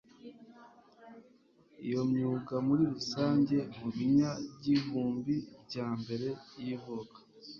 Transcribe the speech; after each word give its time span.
iyo 1.85 2.01
myuga 2.11 2.55
muri 2.67 2.83
rusange 2.93 3.57
mu 3.77 3.87
binyagihumbi 3.95 5.35
bya 5.67 5.87
mbere 5.99 6.27
y 6.63 6.65
ivuka 6.75 7.17